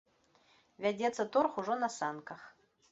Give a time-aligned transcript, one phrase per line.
[0.85, 2.39] Вядзецца торг ужо на санках.